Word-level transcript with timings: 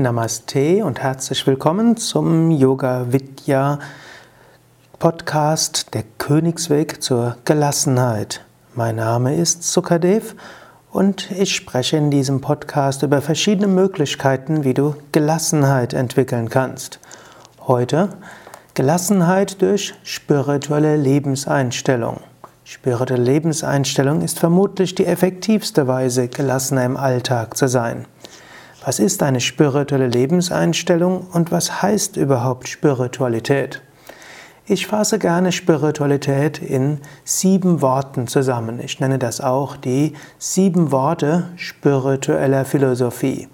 Namaste 0.00 0.82
und 0.82 1.02
herzlich 1.02 1.46
willkommen 1.46 1.98
zum 1.98 2.50
Yoga 2.50 3.12
Vidya 3.12 3.78
Podcast 4.98 5.92
Der 5.92 6.04
Königsweg 6.16 7.02
zur 7.02 7.36
Gelassenheit. 7.44 8.42
Mein 8.74 8.96
Name 8.96 9.36
ist 9.36 9.62
Sukadev 9.62 10.36
und 10.90 11.30
ich 11.32 11.54
spreche 11.54 11.98
in 11.98 12.10
diesem 12.10 12.40
Podcast 12.40 13.02
über 13.02 13.20
verschiedene 13.20 13.66
Möglichkeiten, 13.66 14.64
wie 14.64 14.72
du 14.72 14.94
Gelassenheit 15.12 15.92
entwickeln 15.92 16.48
kannst. 16.48 16.98
Heute 17.66 18.08
Gelassenheit 18.72 19.60
durch 19.60 19.92
spirituelle 20.02 20.96
Lebenseinstellung. 20.96 22.20
Spirituelle 22.64 23.22
Lebenseinstellung 23.22 24.22
ist 24.22 24.38
vermutlich 24.38 24.94
die 24.94 25.04
effektivste 25.04 25.86
Weise, 25.86 26.28
gelassener 26.28 26.86
im 26.86 26.96
Alltag 26.96 27.54
zu 27.58 27.68
sein. 27.68 28.06
Was 28.82 28.98
ist 28.98 29.22
eine 29.22 29.40
spirituelle 29.40 30.08
Lebenseinstellung 30.08 31.26
und 31.32 31.52
was 31.52 31.82
heißt 31.82 32.16
überhaupt 32.16 32.66
Spiritualität? 32.66 33.82
Ich 34.64 34.86
fasse 34.86 35.18
gerne 35.18 35.52
Spiritualität 35.52 36.62
in 36.62 37.00
sieben 37.22 37.82
Worten 37.82 38.26
zusammen. 38.26 38.80
Ich 38.82 38.98
nenne 38.98 39.18
das 39.18 39.42
auch 39.42 39.76
die 39.76 40.14
sieben 40.38 40.92
Worte 40.92 41.50
spiritueller 41.56 42.64
Philosophie. 42.64 43.48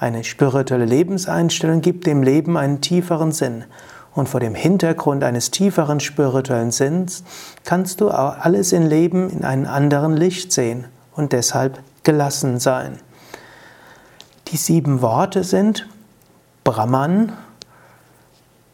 Eine 0.00 0.24
spirituelle 0.24 0.86
Lebenseinstellung 0.86 1.82
gibt 1.82 2.06
dem 2.06 2.22
Leben 2.22 2.56
einen 2.56 2.80
tieferen 2.80 3.32
Sinn. 3.32 3.64
Und 4.14 4.30
vor 4.30 4.40
dem 4.40 4.54
Hintergrund 4.54 5.24
eines 5.24 5.50
tieferen 5.50 6.00
spirituellen 6.00 6.70
Sinns 6.70 7.22
kannst 7.64 8.00
du 8.00 8.08
alles 8.08 8.72
im 8.72 8.86
Leben 8.86 9.28
in 9.28 9.44
einem 9.44 9.66
anderen 9.66 10.16
Licht 10.16 10.52
sehen 10.52 10.86
und 11.14 11.32
deshalb 11.32 11.80
gelassen 12.02 12.60
sein. 12.60 13.00
Die 14.48 14.56
sieben 14.56 15.00
Worte 15.00 15.42
sind 15.42 15.88
Brahman, 16.64 17.32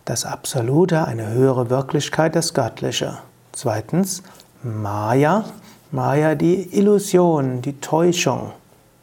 das 0.05 0.25
Absolute, 0.25 1.05
eine 1.05 1.29
höhere 1.29 1.71
Wirklichkeit, 1.71 2.35
das 2.35 2.55
Göttliche. 2.55 3.19
Zweitens 3.53 4.23
Maya, 4.63 5.45
Maya 5.93 6.35
die 6.35 6.77
Illusion, 6.77 7.63
die 7.63 7.81
Täuschung. 7.81 8.53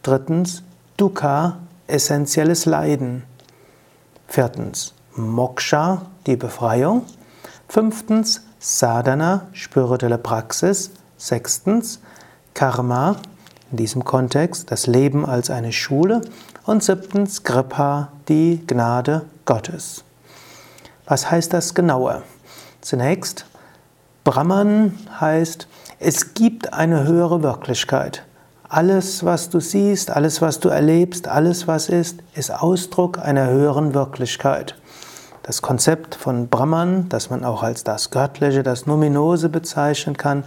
Drittens 0.03 0.63
Dukkha, 0.97 1.57
essentielles 1.88 2.65
Leiden. 2.65 3.23
Viertens 4.27 4.93
Moksha, 5.15 6.01
die 6.25 6.35
Befreiung. 6.35 7.03
Fünftens 7.69 8.41
Sadhana, 8.59 9.47
spirituelle 9.53 10.17
Praxis. 10.17 10.91
Sechstens 11.17 11.99
Karma, 12.53 13.15
in 13.71 13.77
diesem 13.77 14.03
Kontext 14.03 14.71
das 14.71 14.88
Leben 14.88 15.25
als 15.25 15.49
eine 15.49 15.71
Schule. 15.71 16.21
Und 16.67 16.83
siebtens, 16.83 17.43
Kripa, 17.43 18.09
die 18.27 18.61
Gnade 18.67 19.21
Gottes. 19.45 20.03
Was 21.05 21.31
heißt 21.31 21.53
das 21.53 21.73
genauer? 21.73 22.23
Zunächst, 22.81 23.45
Brahman 24.25 24.99
heißt, 25.17 25.65
es 25.99 26.33
gibt 26.33 26.73
eine 26.73 27.05
höhere 27.05 27.41
Wirklichkeit. 27.41 28.25
Alles, 28.67 29.23
was 29.23 29.49
du 29.49 29.61
siehst, 29.61 30.11
alles, 30.11 30.41
was 30.41 30.59
du 30.59 30.67
erlebst, 30.67 31.29
alles, 31.29 31.69
was 31.69 31.88
ist, 31.88 32.19
ist 32.35 32.51
Ausdruck 32.51 33.17
einer 33.17 33.47
höheren 33.47 33.93
Wirklichkeit. 33.93 34.75
Das 35.43 35.61
Konzept 35.61 36.15
von 36.15 36.49
Brahman, 36.49 37.07
das 37.07 37.29
man 37.29 37.45
auch 37.45 37.63
als 37.63 37.85
das 37.85 38.11
Göttliche, 38.11 38.61
das 38.61 38.85
Numinose 38.85 39.47
bezeichnen 39.47 40.17
kann, 40.17 40.43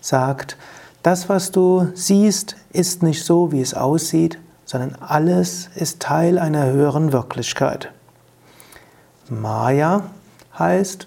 sagt, 0.00 0.56
das, 1.02 1.28
was 1.28 1.50
du 1.50 1.88
siehst, 1.94 2.54
ist 2.70 3.02
nicht 3.02 3.24
so, 3.24 3.50
wie 3.50 3.60
es 3.60 3.74
aussieht, 3.74 4.38
sondern 4.64 4.96
alles 5.00 5.68
ist 5.74 6.00
Teil 6.00 6.38
einer 6.38 6.66
höheren 6.66 7.12
Wirklichkeit. 7.12 7.92
Maya 9.28 10.02
heißt 10.58 11.06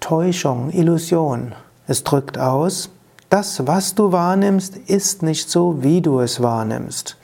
Täuschung, 0.00 0.70
Illusion. 0.70 1.54
Es 1.86 2.04
drückt 2.04 2.38
aus, 2.38 2.90
das, 3.30 3.66
was 3.66 3.94
du 3.94 4.10
wahrnimmst, 4.10 4.76
ist 4.76 5.22
nicht 5.22 5.50
so, 5.50 5.82
wie 5.82 6.00
du 6.00 6.20
es 6.20 6.42
wahrnimmst. 6.42 7.16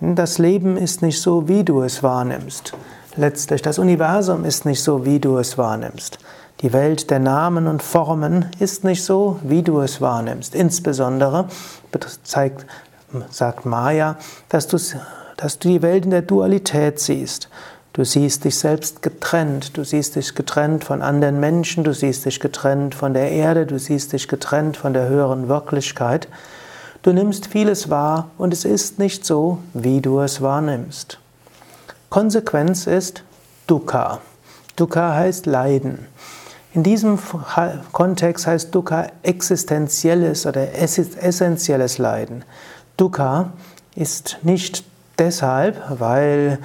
Das 0.00 0.38
Leben 0.38 0.76
ist 0.76 1.02
nicht 1.02 1.20
so, 1.20 1.48
wie 1.48 1.64
du 1.64 1.82
es 1.82 2.02
wahrnimmst. 2.02 2.72
Letztlich, 3.16 3.60
das 3.60 3.78
Universum 3.78 4.44
ist 4.44 4.64
nicht 4.64 4.82
so, 4.82 5.04
wie 5.04 5.18
du 5.18 5.38
es 5.38 5.58
wahrnimmst. 5.58 6.18
Die 6.62 6.72
Welt 6.72 7.10
der 7.10 7.18
Namen 7.18 7.66
und 7.66 7.82
Formen 7.82 8.46
ist 8.58 8.84
nicht 8.84 9.02
so, 9.02 9.38
wie 9.42 9.62
du 9.62 9.80
es 9.80 10.00
wahrnimmst. 10.00 10.54
Insbesondere 10.54 11.46
zeigt, 12.22 12.66
sagt 13.30 13.66
Maya, 13.66 14.16
dass 14.48 14.66
du, 14.66 14.78
dass 15.36 15.58
du 15.58 15.68
die 15.68 15.82
Welt 15.82 16.04
in 16.04 16.10
der 16.10 16.22
Dualität 16.22 16.98
siehst. 17.00 17.48
Du 17.92 18.04
siehst 18.04 18.44
dich 18.44 18.56
selbst 18.56 19.02
getrennt, 19.02 19.76
du 19.76 19.84
siehst 19.84 20.14
dich 20.14 20.34
getrennt 20.36 20.84
von 20.84 21.02
anderen 21.02 21.40
Menschen, 21.40 21.82
du 21.82 21.92
siehst 21.92 22.24
dich 22.24 22.38
getrennt 22.38 22.94
von 22.94 23.14
der 23.14 23.32
Erde, 23.32 23.66
du 23.66 23.78
siehst 23.78 24.12
dich 24.12 24.28
getrennt 24.28 24.76
von 24.76 24.92
der 24.94 25.08
höheren 25.08 25.48
Wirklichkeit. 25.48 26.28
Du 27.02 27.12
nimmst 27.12 27.46
vieles 27.46 27.90
wahr 27.90 28.30
und 28.38 28.52
es 28.52 28.64
ist 28.64 28.98
nicht 28.98 29.26
so, 29.26 29.58
wie 29.74 30.00
du 30.00 30.20
es 30.20 30.40
wahrnimmst. 30.40 31.18
Konsequenz 32.10 32.86
ist 32.86 33.24
Dukkha. 33.66 34.20
Dukkha 34.76 35.14
heißt 35.14 35.46
Leiden. 35.46 36.06
In 36.72 36.84
diesem 36.84 37.18
Kontext 37.90 38.46
heißt 38.46 38.72
Dukkha 38.74 39.08
existenzielles 39.22 40.46
oder 40.46 40.68
essentielles 40.74 41.98
Leiden. 41.98 42.44
Dukkha 43.00 43.52
ist 43.96 44.36
nicht 44.42 44.84
deshalb, 45.18 45.82
weil 45.98 46.58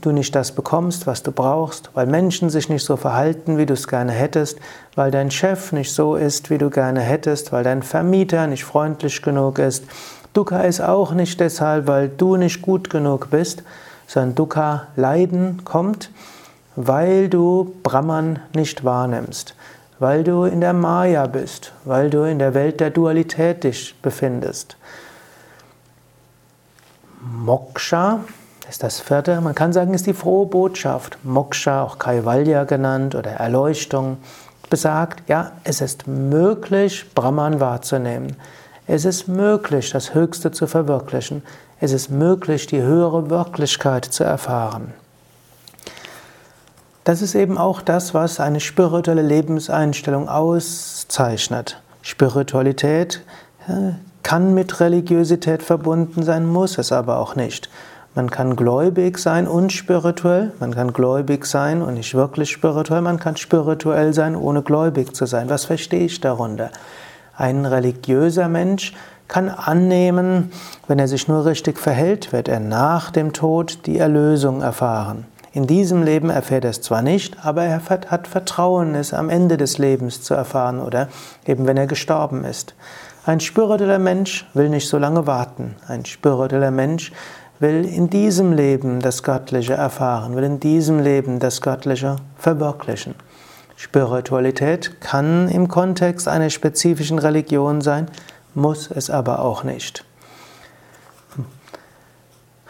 du 0.00 0.10
nicht 0.10 0.34
das 0.34 0.52
bekommst, 0.52 1.06
was 1.06 1.22
du 1.22 1.32
brauchst, 1.32 1.90
weil 1.92 2.06
Menschen 2.06 2.48
sich 2.48 2.70
nicht 2.70 2.82
so 2.82 2.96
verhalten, 2.96 3.58
wie 3.58 3.66
du 3.66 3.74
es 3.74 3.86
gerne 3.86 4.12
hättest, 4.12 4.58
weil 4.94 5.10
dein 5.10 5.30
Chef 5.30 5.72
nicht 5.72 5.92
so 5.92 6.16
ist, 6.16 6.48
wie 6.48 6.56
du 6.56 6.70
gerne 6.70 7.00
hättest, 7.00 7.52
weil 7.52 7.62
dein 7.62 7.82
Vermieter 7.82 8.46
nicht 8.46 8.64
freundlich 8.64 9.20
genug 9.20 9.58
ist. 9.58 9.84
Dukkha 10.32 10.62
ist 10.62 10.80
auch 10.80 11.12
nicht 11.12 11.38
deshalb, 11.40 11.86
weil 11.86 12.08
du 12.08 12.36
nicht 12.36 12.62
gut 12.62 12.88
genug 12.88 13.28
bist, 13.30 13.62
sondern 14.06 14.36
Dukkha, 14.36 14.86
Leiden 14.96 15.62
kommt, 15.66 16.10
weil 16.74 17.28
du 17.28 17.74
Brahman 17.82 18.38
nicht 18.54 18.82
wahrnimmst, 18.82 19.54
weil 19.98 20.24
du 20.24 20.44
in 20.44 20.62
der 20.62 20.72
Maya 20.72 21.26
bist, 21.26 21.72
weil 21.84 22.08
du 22.08 22.22
in 22.22 22.38
der 22.38 22.54
Welt 22.54 22.80
der 22.80 22.88
Dualität 22.88 23.64
dich 23.64 23.94
befindest. 24.00 24.78
Moksha 27.20 28.20
ist 28.68 28.82
das 28.82 29.00
vierte, 29.00 29.40
man 29.40 29.54
kann 29.54 29.72
sagen, 29.72 29.94
ist 29.94 30.06
die 30.06 30.14
frohe 30.14 30.46
Botschaft. 30.46 31.18
Moksha, 31.24 31.82
auch 31.82 31.98
Kaivalya 31.98 32.64
genannt 32.64 33.14
oder 33.14 33.32
Erleuchtung, 33.32 34.18
besagt, 34.70 35.28
ja, 35.28 35.52
es 35.64 35.80
ist 35.80 36.06
möglich, 36.06 37.12
Brahman 37.14 37.60
wahrzunehmen. 37.60 38.36
Es 38.86 39.04
ist 39.04 39.28
möglich, 39.28 39.90
das 39.90 40.14
Höchste 40.14 40.52
zu 40.52 40.66
verwirklichen. 40.66 41.42
Es 41.80 41.92
ist 41.92 42.10
möglich, 42.10 42.66
die 42.66 42.80
höhere 42.80 43.28
Wirklichkeit 43.28 44.04
zu 44.04 44.24
erfahren. 44.24 44.94
Das 47.04 47.22
ist 47.22 47.34
eben 47.34 47.58
auch 47.58 47.82
das, 47.82 48.14
was 48.14 48.40
eine 48.40 48.60
spirituelle 48.60 49.22
Lebenseinstellung 49.22 50.28
auszeichnet. 50.28 51.80
Spiritualität 52.02 53.22
kann 54.22 54.54
mit 54.54 54.80
Religiosität 54.80 55.62
verbunden 55.62 56.22
sein, 56.22 56.46
muss 56.46 56.78
es 56.78 56.92
aber 56.92 57.18
auch 57.18 57.36
nicht. 57.36 57.70
Man 58.14 58.30
kann 58.30 58.56
gläubig 58.56 59.18
sein 59.18 59.46
und 59.46 59.72
spirituell, 59.72 60.52
man 60.58 60.74
kann 60.74 60.92
gläubig 60.92 61.46
sein 61.46 61.80
und 61.80 61.94
nicht 61.94 62.14
wirklich 62.14 62.50
spirituell, 62.50 63.02
man 63.02 63.20
kann 63.20 63.36
spirituell 63.36 64.12
sein, 64.12 64.34
ohne 64.34 64.62
gläubig 64.62 65.14
zu 65.14 65.26
sein. 65.26 65.48
Was 65.48 65.66
verstehe 65.66 66.06
ich 66.06 66.20
darunter? 66.20 66.70
Ein 67.36 67.64
religiöser 67.66 68.48
Mensch 68.48 68.94
kann 69.28 69.48
annehmen, 69.48 70.50
wenn 70.88 70.98
er 70.98 71.06
sich 71.06 71.28
nur 71.28 71.46
richtig 71.46 71.78
verhält, 71.78 72.32
wird 72.32 72.48
er 72.48 72.58
nach 72.58 73.12
dem 73.12 73.32
Tod 73.32 73.86
die 73.86 73.98
Erlösung 73.98 74.60
erfahren. 74.60 75.24
In 75.52 75.66
diesem 75.66 76.02
Leben 76.02 76.30
erfährt 76.30 76.64
er 76.64 76.70
es 76.70 76.80
zwar 76.80 77.02
nicht, 77.02 77.44
aber 77.44 77.62
er 77.62 77.80
hat 77.88 78.26
Vertrauen, 78.26 78.94
es 78.94 79.14
am 79.14 79.30
Ende 79.30 79.56
des 79.56 79.78
Lebens 79.78 80.22
zu 80.22 80.34
erfahren 80.34 80.80
oder 80.80 81.08
eben 81.46 81.66
wenn 81.66 81.76
er 81.76 81.86
gestorben 81.86 82.44
ist. 82.44 82.74
Ein 83.26 83.40
spiritueller 83.40 83.98
Mensch 83.98 84.46
will 84.54 84.70
nicht 84.70 84.88
so 84.88 84.96
lange 84.96 85.26
warten. 85.26 85.76
Ein 85.86 86.06
spiritueller 86.06 86.70
Mensch 86.70 87.12
will 87.58 87.84
in 87.84 88.08
diesem 88.08 88.52
Leben 88.52 89.00
das 89.00 89.22
Göttliche 89.22 89.74
erfahren, 89.74 90.36
will 90.36 90.44
in 90.44 90.58
diesem 90.58 90.98
Leben 90.98 91.38
das 91.38 91.60
Göttliche 91.60 92.16
verwirklichen. 92.36 93.14
Spiritualität 93.76 95.02
kann 95.02 95.48
im 95.48 95.68
Kontext 95.68 96.28
einer 96.28 96.48
spezifischen 96.48 97.18
Religion 97.18 97.82
sein, 97.82 98.08
muss 98.54 98.90
es 98.90 99.10
aber 99.10 99.40
auch 99.40 99.64
nicht. 99.64 100.04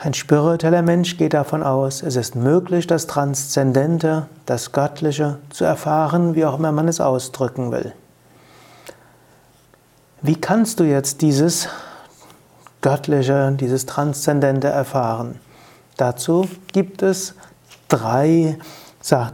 Ein 0.02 0.14
spiritueller 0.14 0.82
Mensch 0.82 1.16
geht 1.16 1.34
davon 1.34 1.62
aus, 1.62 2.02
es 2.02 2.16
ist 2.16 2.34
möglich, 2.34 2.86
das 2.86 3.06
Transzendente, 3.06 4.26
das 4.46 4.72
Göttliche 4.72 5.38
zu 5.50 5.64
erfahren, 5.64 6.34
wie 6.34 6.44
auch 6.44 6.58
immer 6.58 6.72
man 6.72 6.88
es 6.88 7.00
ausdrücken 7.00 7.70
will. 7.70 7.92
Wie 10.22 10.38
kannst 10.38 10.80
du 10.80 10.84
jetzt 10.84 11.22
dieses 11.22 11.66
Göttliche, 12.82 13.52
dieses 13.52 13.86
Transzendente 13.86 14.68
erfahren? 14.68 15.40
Dazu 15.96 16.46
gibt 16.72 17.02
es 17.02 17.34
drei 17.88 18.58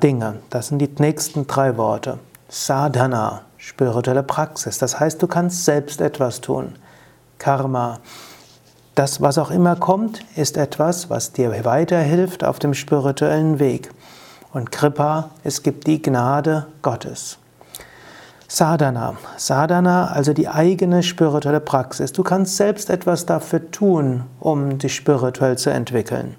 Dinge. 0.00 0.36
Das 0.48 0.68
sind 0.68 0.78
die 0.78 0.90
nächsten 0.98 1.48
drei 1.48 1.76
Worte. 1.76 2.20
Sadhana, 2.48 3.42
spirituelle 3.56 4.22
Praxis. 4.22 4.78
Das 4.78 5.00
heißt, 5.00 5.20
du 5.20 5.26
kannst 5.26 5.64
selbst 5.64 6.00
etwas 6.00 6.40
tun. 6.40 6.76
Karma. 7.38 7.98
Das, 8.94 9.20
was 9.20 9.38
auch 9.38 9.50
immer 9.50 9.74
kommt, 9.74 10.24
ist 10.36 10.56
etwas, 10.56 11.10
was 11.10 11.32
dir 11.32 11.64
weiterhilft 11.64 12.44
auf 12.44 12.60
dem 12.60 12.74
spirituellen 12.74 13.58
Weg. 13.58 13.90
Und 14.52 14.70
Kripa, 14.70 15.30
es 15.42 15.64
gibt 15.64 15.88
die 15.88 16.00
Gnade 16.00 16.66
Gottes. 16.80 17.38
Sadhana. 18.48 19.16
Sadhana, 19.36 20.06
also 20.08 20.32
die 20.32 20.48
eigene 20.48 21.02
spirituelle 21.02 21.60
Praxis. 21.60 22.12
Du 22.12 22.22
kannst 22.22 22.56
selbst 22.56 22.90
etwas 22.90 23.26
dafür 23.26 23.70
tun, 23.70 24.24
um 24.38 24.78
dich 24.78 24.94
spirituell 24.94 25.58
zu 25.58 25.70
entwickeln. 25.70 26.36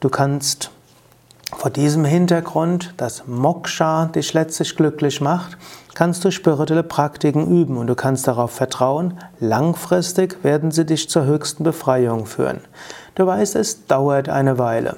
Du 0.00 0.08
kannst 0.08 0.70
vor 1.56 1.70
diesem 1.70 2.04
Hintergrund, 2.04 2.94
dass 2.96 3.26
Moksha 3.26 4.06
dich 4.06 4.32
letztlich 4.32 4.74
glücklich 4.76 5.20
macht, 5.20 5.58
kannst 5.94 6.24
du 6.24 6.30
spirituelle 6.30 6.82
Praktiken 6.82 7.46
üben 7.46 7.76
und 7.76 7.88
du 7.88 7.94
kannst 7.94 8.26
darauf 8.26 8.52
vertrauen, 8.52 9.18
langfristig 9.38 10.42
werden 10.42 10.70
sie 10.70 10.86
dich 10.86 11.10
zur 11.10 11.24
höchsten 11.24 11.62
Befreiung 11.64 12.26
führen. 12.26 12.60
Du 13.14 13.26
weißt, 13.26 13.56
es 13.56 13.86
dauert 13.86 14.28
eine 14.28 14.58
Weile. 14.58 14.96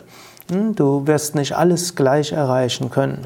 Hm, 0.50 0.74
du 0.74 1.06
wirst 1.06 1.34
nicht 1.34 1.56
alles 1.56 1.96
gleich 1.96 2.32
erreichen 2.32 2.90
können. 2.90 3.22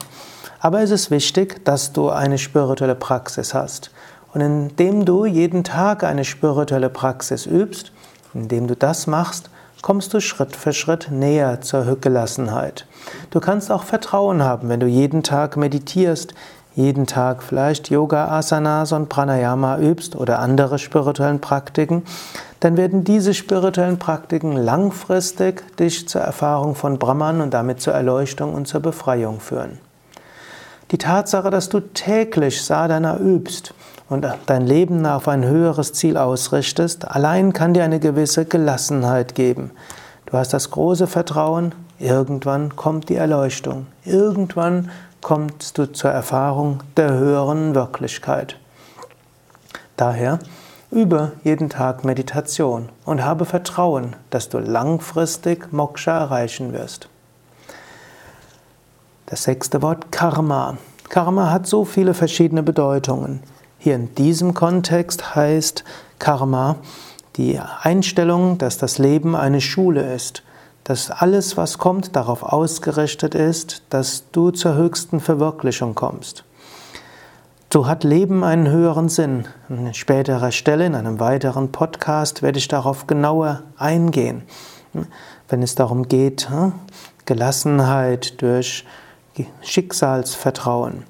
Aber 0.61 0.81
es 0.81 0.91
ist 0.91 1.11
wichtig, 1.11 1.65
dass 1.65 1.93
du 1.93 2.11
eine 2.11 2.39
spirituelle 2.39 2.97
Praxis 2.97 3.55
hast. 3.55 3.91
Und 4.35 4.41
indem 4.41 5.05
du 5.05 5.25
jeden 5.25 5.65
Tag 5.65 6.05
eine 6.05 6.25
spirituelle 6.25 6.91
Praxis 6.91 7.47
übst, 7.47 7.93
indem 8.35 8.67
du 8.67 8.75
das 8.75 9.07
machst, 9.07 9.51
kommst 9.83 10.13
du 10.13 10.21
Schritt 10.21 10.57
für 10.57 10.73
Schritt 10.73 11.09
näher 11.11 11.61
zur 11.61 11.97
Gelassenheit. 12.01 12.87
Du 13.31 13.41
kannst 13.41 13.71
auch 13.71 13.85
Vertrauen 13.85 14.43
haben, 14.43 14.69
wenn 14.69 14.81
du 14.81 14.87
jeden 14.87 15.23
Tag 15.23 15.57
meditierst, 15.57 16.35
jeden 16.75 17.07
Tag 17.07 17.43
vielleicht 17.43 17.91
Yoga, 17.91 18.29
Asanas 18.29 18.93
und 18.93 19.09
Pranayama 19.09 19.79
übst 19.79 20.15
oder 20.15 20.39
andere 20.41 20.79
spirituellen 20.79 21.41
Praktiken, 21.41 22.05
dann 22.61 22.77
werden 22.77 23.05
diese 23.05 23.35
spirituellen 23.35 23.99
Praktiken 23.99 24.57
langfristig 24.57 25.77
dich 25.77 26.09
zur 26.09 26.21
Erfahrung 26.21 26.75
von 26.75 26.99
Brahman 26.99 27.41
und 27.41 27.55
damit 27.55 27.81
zur 27.81 27.95
Erleuchtung 27.95 28.55
und 28.55 28.67
zur 28.67 28.81
Befreiung 28.81 29.41
führen. 29.41 29.79
Die 30.91 30.99
Tatsache, 30.99 31.51
dass 31.51 31.69
du 31.69 31.81
täglich 31.81 32.63
Sadhana 32.63 33.19
übst 33.19 33.75
und 34.09 34.27
dein 34.47 34.67
Leben 34.67 35.05
auf 35.05 35.29
ein 35.29 35.45
höheres 35.45 35.93
Ziel 35.93 36.17
ausrichtest, 36.17 37.07
allein 37.07 37.53
kann 37.53 37.75
dir 37.75 37.85
eine 37.85 38.01
gewisse 38.01 38.47
Gelassenheit 38.47 39.35
geben. 39.35 39.71
Du 40.25 40.39
hast 40.39 40.55
das 40.55 40.71
große 40.71 41.07
Vertrauen, 41.07 41.75
irgendwann 41.99 42.75
kommt 42.75 43.11
die 43.11 43.17
Erleuchtung, 43.17 43.87
irgendwann 44.07 44.91
kommst 45.21 45.77
du 45.77 45.93
zur 45.93 46.11
Erfahrung 46.11 46.83
der 46.97 47.11
höheren 47.13 47.75
Wirklichkeit. 47.75 48.57
Daher 49.99 50.39
übe 50.91 51.33
jeden 51.45 51.69
Tag 51.69 52.03
Meditation 52.03 52.89
und 53.05 53.23
habe 53.23 53.45
Vertrauen, 53.45 54.17
dass 54.31 54.49
du 54.49 54.59
langfristig 54.59 55.71
Moksha 55.71 56.19
erreichen 56.19 56.73
wirst. 56.73 57.11
Das 59.31 59.43
sechste 59.43 59.83
Wort 59.83 60.11
Karma. 60.11 60.79
Karma 61.11 61.51
hat 61.51 61.67
so 61.67 61.85
viele 61.85 62.15
verschiedene 62.15 62.63
Bedeutungen. 62.63 63.41
Hier 63.77 63.95
in 63.95 64.15
diesem 64.15 64.55
Kontext 64.55 65.35
heißt 65.35 65.85
Karma 66.19 66.77
die 67.37 67.61
Einstellung, 67.83 68.57
dass 68.57 68.79
das 68.79 68.97
Leben 68.97 69.37
eine 69.37 69.61
Schule 69.61 70.15
ist, 70.15 70.45
dass 70.83 71.11
alles, 71.11 71.59
was 71.59 71.77
kommt, 71.77 72.17
darauf 72.17 72.43
ausgerichtet 72.43 73.35
ist, 73.35 73.83
dass 73.91 74.31
du 74.33 74.51
zur 74.51 74.77
höchsten 74.77 75.21
Verwirklichung 75.21 75.95
kommst. 75.95 76.45
So 77.71 77.87
hat 77.87 78.05
Leben 78.05 78.43
einen 78.45 78.71
höheren 78.71 79.11
Sinn. 79.11 79.47
An 79.69 79.93
späterer 79.93 80.53
Stelle, 80.53 80.87
in 80.87 80.95
einem 80.95 81.21
weiteren 81.21 81.71
Podcast, 81.71 82.41
werde 82.41 82.57
ich 82.57 82.69
darauf 82.69 83.07
genauer 83.07 83.65
eingehen. 83.77 84.45
Wenn 85.51 85.63
es 85.63 85.75
darum 85.75 86.09
geht, 86.09 86.49
hm, 86.49 86.73
Gelassenheit 87.27 88.41
durch 88.41 88.87
Schicksalsvertrauen. 89.63 91.05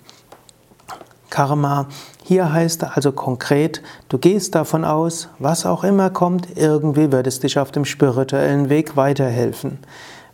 Karma. 1.31 1.87
Hier 2.25 2.53
heißt 2.53 2.85
also 2.85 3.13
konkret, 3.13 3.83
du 4.09 4.19
gehst 4.19 4.55
davon 4.55 4.85
aus, 4.85 5.29
was 5.39 5.65
auch 5.65 5.85
immer 5.85 6.11
kommt, 6.11 6.57
irgendwie 6.57 7.11
wird 7.11 7.27
es 7.27 7.41
dich 7.41 7.59
auf 7.59 7.71
dem 7.71 7.85
spirituellen 7.85 8.69
Weg 8.69 8.97
weiterhelfen. 8.97 9.79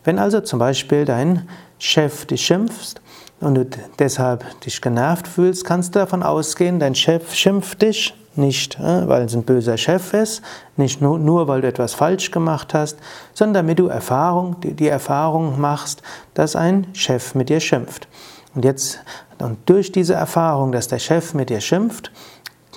Wenn 0.03 0.19
also 0.19 0.41
zum 0.41 0.59
Beispiel 0.59 1.05
dein 1.05 1.47
Chef 1.79 2.25
dich 2.25 2.45
schimpft 2.45 3.01
und 3.41 3.55
du 3.55 3.65
deshalb 3.99 4.43
dich 4.61 4.81
genervt 4.81 5.27
fühlst, 5.27 5.65
kannst 5.65 5.95
du 5.95 5.99
davon 5.99 6.23
ausgehen, 6.23 6.79
dein 6.79 6.95
Chef 6.95 7.33
schimpft 7.33 7.81
dich 7.81 8.13
nicht, 8.37 8.79
äh, 8.79 9.07
weil 9.07 9.23
es 9.23 9.33
ein 9.33 9.43
böser 9.43 9.77
Chef 9.77 10.13
ist, 10.13 10.41
nicht 10.77 11.01
nur, 11.01 11.19
nur 11.19 11.47
weil 11.47 11.61
du 11.61 11.67
etwas 11.67 11.93
falsch 11.93 12.31
gemacht 12.31 12.73
hast, 12.73 12.97
sondern 13.33 13.65
damit 13.65 13.79
du 13.79 13.87
Erfahrung, 13.87 14.59
die, 14.61 14.73
die 14.73 14.87
Erfahrung 14.87 15.59
machst, 15.59 16.01
dass 16.33 16.55
ein 16.55 16.87
Chef 16.93 17.35
mit 17.35 17.49
dir 17.49 17.59
schimpft. 17.59 18.07
Und 18.53 18.65
jetzt, 18.65 18.99
und 19.39 19.57
durch 19.65 19.91
diese 19.91 20.13
Erfahrung, 20.13 20.71
dass 20.71 20.87
der 20.87 20.99
Chef 20.99 21.33
mit 21.33 21.49
dir 21.49 21.61
schimpft, 21.61 22.11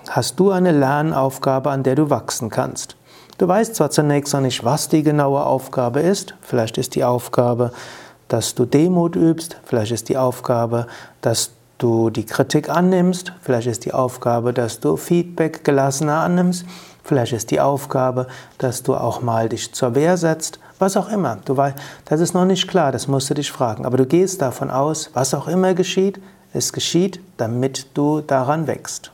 hast 0.08 0.40
du 0.40 0.50
eine 0.50 0.72
Lernaufgabe, 0.72 1.70
an 1.70 1.82
der 1.82 1.94
du 1.94 2.11
wachsen 2.11 2.50
kannst. 2.50 2.96
Du 3.38 3.46
weißt 3.46 3.76
zwar 3.76 3.90
zunächst 3.90 4.34
noch 4.34 4.40
nicht, 4.40 4.64
was 4.64 4.88
die 4.88 5.04
genaue 5.04 5.44
Aufgabe 5.44 6.00
ist. 6.00 6.34
Vielleicht 6.40 6.76
ist 6.78 6.96
die 6.96 7.04
Aufgabe, 7.04 7.72
dass 8.28 8.54
du 8.54 8.64
Demut 8.64 9.16
übst. 9.16 9.56
Vielleicht 9.64 9.92
ist 9.92 10.08
die 10.08 10.16
Aufgabe, 10.16 10.86
dass 11.20 11.50
du 11.78 12.10
die 12.10 12.26
Kritik 12.26 12.69
annimmst, 12.69 13.32
vielleicht 13.40 13.69
ist 13.69 13.84
die 13.84 13.94
Aufgabe, 13.94 14.52
dass 14.52 14.80
du 14.80 14.96
Feedback 14.96 15.64
gelassener 15.64 16.20
annimmst, 16.20 16.64
vielleicht 17.04 17.32
ist 17.32 17.50
die 17.50 17.60
Aufgabe, 17.60 18.26
dass 18.58 18.82
du 18.82 18.94
auch 18.94 19.22
mal 19.22 19.48
dich 19.48 19.72
zur 19.72 19.94
Wehr 19.94 20.16
setzt, 20.16 20.58
was 20.78 20.96
auch 20.96 21.08
immer. 21.08 21.38
Du 21.44 21.56
weißt, 21.56 21.76
das 22.06 22.20
ist 22.20 22.34
noch 22.34 22.44
nicht 22.44 22.69
klar, 22.69 22.92
das 22.92 23.08
musst 23.08 23.30
du 23.30 23.34
dich 23.34 23.50
fragen, 23.50 23.86
aber 23.86 23.96
du 23.96 24.06
gehst 24.06 24.42
davon 24.42 24.70
aus, 24.70 25.10
was 25.14 25.34
auch 25.34 25.48
immer 25.48 25.75
geschieht, 25.75 26.20
es 26.52 26.72
geschieht, 26.72 27.20
damit 27.36 27.86
du 27.94 28.20
daran 28.20 28.66
wächst. 28.66 29.12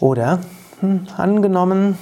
Oder 0.00 0.40
hm, 0.80 1.06
angenommen, 1.16 1.96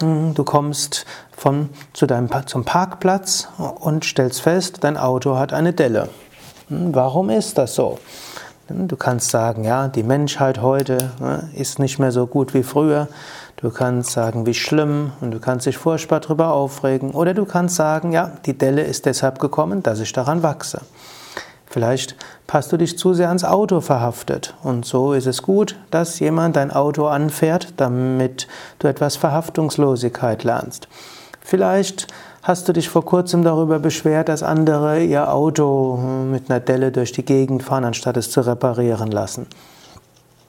du 0.00 0.44
kommst 0.44 1.06
von, 1.36 1.70
zu 1.92 2.06
deinem, 2.06 2.28
zum 2.46 2.64
Parkplatz 2.64 3.48
und 3.58 4.04
stellst 4.04 4.40
fest, 4.40 4.78
dein 4.80 4.96
Auto 4.96 5.36
hat 5.36 5.52
eine 5.52 5.72
Delle. 5.72 6.08
Hm, 6.68 6.94
warum 6.94 7.30
ist 7.30 7.58
das 7.58 7.74
so? 7.74 7.98
Hm, 8.68 8.88
du 8.88 8.96
kannst 8.96 9.30
sagen, 9.30 9.64
ja, 9.64 9.88
die 9.88 10.02
Menschheit 10.02 10.60
heute 10.60 11.12
ne, 11.20 11.50
ist 11.54 11.78
nicht 11.78 11.98
mehr 11.98 12.12
so 12.12 12.26
gut 12.26 12.54
wie 12.54 12.62
früher. 12.62 13.08
Du 13.56 13.70
kannst 13.70 14.10
sagen, 14.10 14.46
wie 14.46 14.54
schlimm 14.54 15.12
und 15.20 15.30
du 15.30 15.38
kannst 15.38 15.66
dich 15.66 15.78
furchtbar 15.78 16.20
darüber 16.20 16.52
aufregen. 16.52 17.12
Oder 17.12 17.34
du 17.34 17.44
kannst 17.44 17.76
sagen, 17.76 18.12
ja, 18.12 18.32
die 18.46 18.56
Delle 18.58 18.82
ist 18.82 19.06
deshalb 19.06 19.38
gekommen, 19.38 19.82
dass 19.82 20.00
ich 20.00 20.12
daran 20.12 20.42
wachse. 20.42 20.80
Vielleicht 21.74 22.14
hast 22.48 22.70
du 22.70 22.76
dich 22.76 22.96
zu 22.96 23.14
sehr 23.14 23.26
ans 23.26 23.42
Auto 23.42 23.80
verhaftet. 23.80 24.54
Und 24.62 24.84
so 24.84 25.12
ist 25.12 25.26
es 25.26 25.42
gut, 25.42 25.74
dass 25.90 26.20
jemand 26.20 26.54
dein 26.54 26.70
Auto 26.70 27.08
anfährt, 27.08 27.74
damit 27.78 28.46
du 28.78 28.86
etwas 28.86 29.16
Verhaftungslosigkeit 29.16 30.44
lernst. 30.44 30.86
Vielleicht 31.40 32.06
Hast 32.44 32.68
du 32.68 32.74
dich 32.74 32.90
vor 32.90 33.06
kurzem 33.06 33.42
darüber 33.42 33.78
beschwert, 33.78 34.28
dass 34.28 34.42
andere 34.42 35.02
ihr 35.02 35.32
Auto 35.32 35.96
mit 35.96 36.50
einer 36.50 36.60
Delle 36.60 36.92
durch 36.92 37.10
die 37.10 37.24
Gegend 37.24 37.62
fahren, 37.62 37.86
anstatt 37.86 38.18
es 38.18 38.30
zu 38.30 38.42
reparieren 38.42 39.10
lassen? 39.10 39.46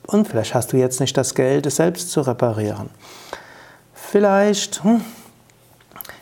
Und 0.06 0.28
vielleicht 0.28 0.54
hast 0.54 0.74
du 0.74 0.78
jetzt 0.78 1.00
nicht 1.00 1.16
das 1.16 1.36
Geld, 1.36 1.66
es 1.66 1.78
selbst 1.78 2.12
zu 2.12 2.20
reparieren. 2.20 2.90
Vielleicht 3.94 4.84
hm, 4.84 5.00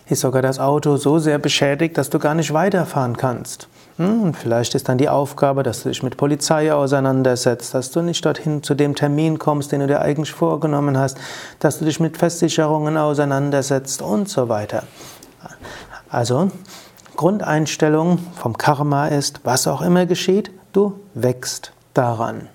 ist 0.08 0.22
sogar 0.22 0.44
das 0.44 0.60
Auto 0.60 0.96
so 0.98 1.18
sehr 1.18 1.40
beschädigt, 1.40 1.98
dass 1.98 2.12
du 2.12 2.20
gar 2.20 2.36
nicht 2.36 2.54
weiterfahren 2.54 3.18
kannst. 3.18 3.68
Hm, 3.98 4.34
vielleicht 4.34 4.74
ist 4.74 4.90
dann 4.90 4.98
die 4.98 5.10
Aufgabe, 5.10 5.62
dass 5.62 5.84
du 5.84 5.90
dich 5.90 6.02
mit 6.02 6.18
Polizei 6.18 6.74
auseinandersetzt, 6.74 7.76
dass 7.76 7.92
du 7.92 8.02
nicht 8.02 8.26
dorthin 8.26 8.64
zu 8.64 8.74
dem 8.74 8.96
Termin 8.96 9.38
kommst, 9.38 9.72
den 9.72 9.82
du 9.82 9.88
dir 9.88 10.02
eigentlich 10.02 10.32
vorgenommen 10.32 10.98
hast, 10.98 11.18
dass 11.60 11.78
du 11.78 11.86
dich 11.86 12.00
mit 12.00 12.18
Versicherungen 12.18 12.98
auseinandersetzt 12.98 14.02
und 14.02 14.28
so 14.30 14.50
weiter. 14.50 14.84
Also, 16.10 16.50
Grundeinstellung 17.16 18.18
vom 18.36 18.58
Karma 18.58 19.08
ist, 19.08 19.42
was 19.44 19.68
auch 19.68 19.84
immer 19.84 20.08
geschieht, 20.08 20.52
du 20.72 21.00
wächst 21.14 21.72
daran. 21.94 22.48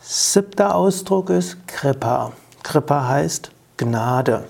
Siebter 0.00 0.74
Ausdruck 0.74 1.30
ist 1.30 1.68
Kripa. 1.68 2.32
Kripa 2.64 3.06
heißt 3.06 3.52
Gnade. 3.76 4.44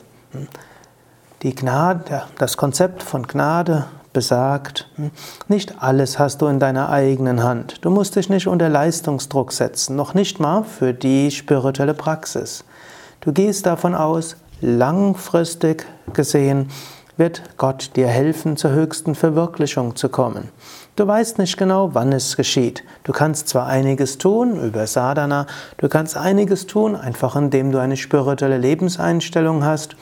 Die 1.43 1.55
Gnade, 1.55 2.23
das 2.39 2.57
Konzept 2.57 3.03
von 3.03 3.27
Gnade 3.27 3.87
besagt, 4.13 4.89
nicht 5.49 5.83
alles 5.83 6.19
hast 6.19 6.43
du 6.43 6.47
in 6.47 6.59
deiner 6.59 6.89
eigenen 6.89 7.43
Hand. 7.43 7.85
Du 7.85 7.91
musst 7.91 8.17
dich 8.17 8.29
nicht 8.29 8.47
unter 8.47 8.69
Leistungsdruck 8.69 9.53
setzen, 9.53 9.97
noch 9.97 10.15
nicht 10.15 10.41
mal 10.41 10.65
für 10.65 10.95
die 10.95 11.31
spirituelle 11.31 11.95
Praxis. 11.95 12.65
Du 13.21 13.33
gehst 13.33 13.67
davon 13.67 13.95
aus, 13.95 14.37
langfristig 14.61 15.87
gesehen 16.13 16.69
wird 17.17 17.43
Gott 17.57 17.97
dir 17.97 18.07
helfen, 18.07 18.57
zur 18.57 18.71
höchsten 18.71 19.15
Verwirklichung 19.15 19.97
zu 19.97 20.09
kommen. 20.09 20.49
Du 20.95 21.07
weißt 21.07 21.39
nicht 21.39 21.57
genau, 21.57 21.91
wann 21.93 22.13
es 22.13 22.37
geschieht. 22.37 22.85
Du 23.03 23.13
kannst 23.13 23.49
zwar 23.49 23.67
einiges 23.67 24.19
tun 24.19 24.61
über 24.61 24.87
Sadhana, 24.87 25.47
du 25.79 25.89
kannst 25.89 26.17
einiges 26.17 26.67
tun, 26.67 26.97
einfach 26.97 27.37
indem 27.37 27.73
du 27.73 27.79
eine 27.79 27.97
spirituelle 27.97 28.59
Lebenseinstellung 28.59 29.65
hast. 29.65 29.97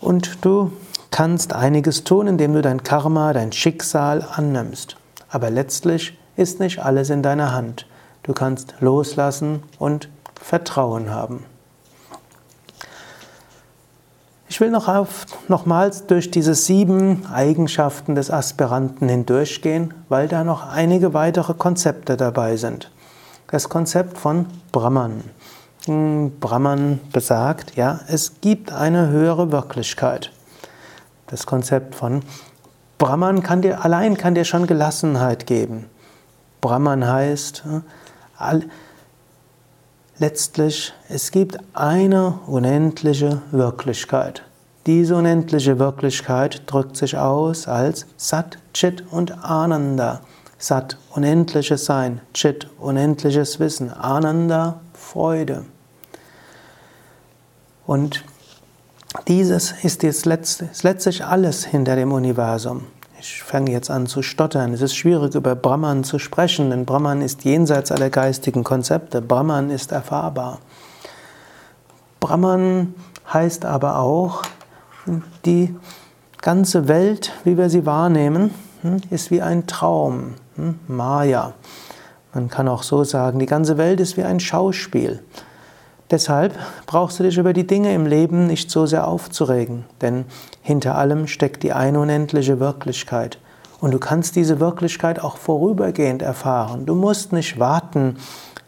Und 0.00 0.44
du 0.44 0.72
kannst 1.12 1.52
einiges 1.52 2.02
tun, 2.02 2.26
indem 2.26 2.54
du 2.54 2.62
dein 2.62 2.82
Karma, 2.82 3.32
dein 3.32 3.52
Schicksal 3.52 4.26
annimmst. 4.34 4.96
Aber 5.30 5.50
letztlich 5.50 6.18
ist 6.36 6.58
nicht 6.58 6.80
alles 6.80 7.10
in 7.10 7.22
deiner 7.22 7.52
Hand. 7.52 7.86
Du 8.24 8.32
kannst 8.32 8.74
loslassen 8.80 9.62
und 9.78 10.08
Vertrauen 10.40 11.10
haben. 11.10 11.44
Ich 14.48 14.60
will 14.60 14.70
noch 14.70 14.88
auf, 14.88 15.26
nochmals 15.48 16.06
durch 16.06 16.30
diese 16.30 16.54
sieben 16.54 17.24
Eigenschaften 17.26 18.14
des 18.14 18.30
Aspiranten 18.30 19.08
hindurchgehen, 19.08 19.94
weil 20.10 20.28
da 20.28 20.44
noch 20.44 20.68
einige 20.68 21.14
weitere 21.14 21.54
Konzepte 21.54 22.18
dabei 22.18 22.56
sind. 22.56 22.90
Das 23.50 23.68
Konzept 23.68 24.18
von 24.18 24.46
Brahman. 24.70 25.24
Hm, 25.86 26.32
Brahman 26.38 27.00
besagt, 27.12 27.76
ja, 27.76 28.00
es 28.08 28.40
gibt 28.40 28.72
eine 28.72 29.08
höhere 29.08 29.52
Wirklichkeit. 29.52 30.32
Das 31.32 31.46
Konzept 31.46 31.94
von 31.94 32.22
Brahman 32.98 33.42
kann 33.42 33.62
dir, 33.62 33.82
allein 33.82 34.18
kann 34.18 34.34
dir 34.34 34.44
schon 34.44 34.66
Gelassenheit 34.66 35.46
geben. 35.46 35.86
Brahman 36.60 37.06
heißt, 37.06 37.64
all, 38.36 38.64
Letztlich, 40.18 40.92
es 41.08 41.30
gibt 41.30 41.58
eine 41.72 42.38
unendliche 42.46 43.40
Wirklichkeit. 43.50 44.44
Diese 44.84 45.16
unendliche 45.16 45.78
Wirklichkeit 45.78 46.62
drückt 46.66 46.98
sich 46.98 47.16
aus 47.16 47.66
als 47.66 48.06
Sat, 48.18 48.58
Chit 48.74 49.04
und 49.10 49.42
Ananda. 49.42 50.20
Sat, 50.58 50.98
unendliches 51.14 51.86
Sein, 51.86 52.20
Chit, 52.34 52.68
unendliches 52.78 53.58
Wissen, 53.58 53.90
Ananda, 53.90 54.80
Freude. 54.92 55.64
Und 57.86 58.22
dieses 59.28 59.72
ist 59.82 60.02
jetzt 60.02 60.26
letztlich 60.26 61.24
alles 61.24 61.64
hinter 61.64 61.96
dem 61.96 62.12
Universum. 62.12 62.82
Ich 63.20 63.42
fange 63.42 63.70
jetzt 63.70 63.88
an 63.88 64.06
zu 64.06 64.20
stottern. 64.22 64.72
Es 64.72 64.82
ist 64.82 64.96
schwierig, 64.96 65.36
über 65.36 65.54
Brahman 65.54 66.02
zu 66.02 66.18
sprechen, 66.18 66.70
denn 66.70 66.84
Brahman 66.84 67.22
ist 67.22 67.44
jenseits 67.44 67.92
aller 67.92 68.10
geistigen 68.10 68.64
Konzepte. 68.64 69.22
Brahman 69.22 69.70
ist 69.70 69.92
erfahrbar. 69.92 70.58
Brahman 72.18 72.94
heißt 73.32 73.64
aber 73.64 74.00
auch, 74.00 74.42
die 75.44 75.74
ganze 76.40 76.88
Welt, 76.88 77.32
wie 77.44 77.56
wir 77.56 77.70
sie 77.70 77.86
wahrnehmen, 77.86 78.50
hm, 78.82 78.98
ist 79.10 79.30
wie 79.30 79.42
ein 79.42 79.66
Traum, 79.66 80.34
hm, 80.56 80.80
Maya. 80.88 81.54
Man 82.34 82.48
kann 82.48 82.66
auch 82.68 82.82
so 82.82 83.04
sagen, 83.04 83.38
die 83.38 83.46
ganze 83.46 83.78
Welt 83.78 84.00
ist 84.00 84.16
wie 84.16 84.24
ein 84.24 84.40
Schauspiel. 84.40 85.22
Deshalb 86.12 86.52
brauchst 86.84 87.18
du 87.18 87.22
dich 87.22 87.38
über 87.38 87.54
die 87.54 87.66
Dinge 87.66 87.94
im 87.94 88.04
Leben 88.04 88.46
nicht 88.46 88.70
so 88.70 88.84
sehr 88.84 89.08
aufzuregen, 89.08 89.86
denn 90.02 90.26
hinter 90.60 90.96
allem 90.98 91.26
steckt 91.26 91.62
die 91.62 91.72
eine 91.72 91.98
unendliche 91.98 92.60
Wirklichkeit. 92.60 93.38
Und 93.80 93.92
du 93.94 93.98
kannst 93.98 94.36
diese 94.36 94.60
Wirklichkeit 94.60 95.24
auch 95.24 95.38
vorübergehend 95.38 96.20
erfahren. 96.20 96.84
Du 96.84 96.94
musst 96.94 97.32
nicht 97.32 97.58
warten, 97.58 98.18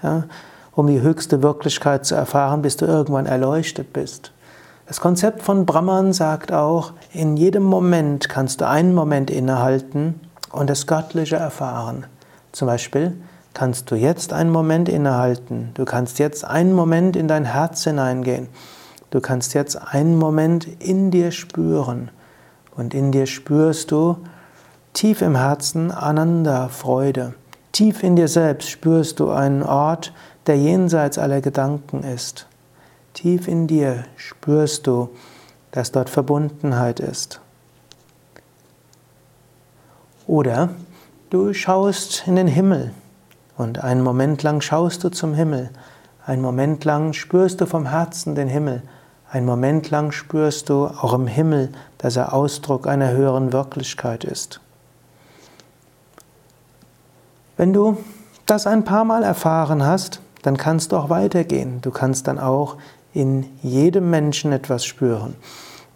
ja, 0.02 0.24
um 0.72 0.86
die 0.86 1.02
höchste 1.02 1.42
Wirklichkeit 1.42 2.06
zu 2.06 2.14
erfahren, 2.14 2.62
bis 2.62 2.78
du 2.78 2.86
irgendwann 2.86 3.26
erleuchtet 3.26 3.92
bist. 3.92 4.32
Das 4.86 5.00
Konzept 5.00 5.42
von 5.42 5.66
Brahman 5.66 6.14
sagt 6.14 6.50
auch, 6.50 6.94
in 7.12 7.36
jedem 7.36 7.64
Moment 7.64 8.30
kannst 8.30 8.62
du 8.62 8.66
einen 8.66 8.94
Moment 8.94 9.30
innehalten 9.30 10.18
und 10.50 10.70
das 10.70 10.86
Göttliche 10.86 11.36
erfahren. 11.36 12.06
Zum 12.52 12.68
Beispiel, 12.68 13.18
kannst 13.54 13.90
du 13.90 13.94
jetzt 13.94 14.32
einen 14.32 14.50
Moment 14.50 14.88
innehalten. 14.88 15.70
Du 15.74 15.84
kannst 15.84 16.18
jetzt 16.18 16.44
einen 16.44 16.72
Moment 16.72 17.16
in 17.16 17.28
dein 17.28 17.44
Herz 17.44 17.84
hineingehen. 17.84 18.48
Du 19.10 19.20
kannst 19.20 19.54
jetzt 19.54 19.76
einen 19.76 20.18
Moment 20.18 20.66
in 20.82 21.12
dir 21.12 21.30
spüren. 21.30 22.10
Und 22.76 22.92
in 22.92 23.12
dir 23.12 23.26
spürst 23.26 23.92
du 23.92 24.18
tief 24.92 25.22
im 25.22 25.36
Herzen 25.36 25.92
Ananda, 25.92 26.68
Freude. 26.68 27.34
Tief 27.70 28.02
in 28.02 28.16
dir 28.16 28.28
selbst 28.28 28.68
spürst 28.68 29.20
du 29.20 29.30
einen 29.30 29.62
Ort, 29.62 30.12
der 30.48 30.56
jenseits 30.58 31.16
aller 31.16 31.40
Gedanken 31.40 32.02
ist. 32.02 32.48
Tief 33.14 33.46
in 33.46 33.68
dir 33.68 34.04
spürst 34.16 34.88
du, 34.88 35.10
dass 35.70 35.92
dort 35.92 36.10
Verbundenheit 36.10 36.98
ist. 36.98 37.40
Oder 40.26 40.70
du 41.30 41.52
schaust 41.52 42.24
in 42.26 42.34
den 42.34 42.48
Himmel 42.48 42.92
und 43.56 43.82
einen 43.82 44.02
Moment 44.02 44.42
lang 44.42 44.60
schaust 44.60 45.04
du 45.04 45.10
zum 45.10 45.34
Himmel, 45.34 45.70
einen 46.26 46.42
Moment 46.42 46.84
lang 46.84 47.12
spürst 47.12 47.60
du 47.60 47.66
vom 47.66 47.86
Herzen 47.86 48.34
den 48.34 48.48
Himmel, 48.48 48.82
einen 49.30 49.46
Moment 49.46 49.90
lang 49.90 50.12
spürst 50.12 50.68
du 50.68 50.86
auch 50.86 51.12
im 51.12 51.26
Himmel, 51.26 51.72
dass 51.98 52.16
er 52.16 52.32
Ausdruck 52.32 52.86
einer 52.86 53.10
höheren 53.10 53.52
Wirklichkeit 53.52 54.24
ist. 54.24 54.60
Wenn 57.56 57.72
du 57.72 57.96
das 58.46 58.66
ein 58.66 58.84
paar 58.84 59.04
Mal 59.04 59.22
erfahren 59.22 59.84
hast, 59.84 60.20
dann 60.42 60.56
kannst 60.56 60.92
du 60.92 60.96
auch 60.96 61.08
weitergehen. 61.08 61.80
Du 61.80 61.90
kannst 61.90 62.28
dann 62.28 62.38
auch 62.38 62.76
in 63.12 63.46
jedem 63.62 64.10
Menschen 64.10 64.52
etwas 64.52 64.84
spüren. 64.84 65.34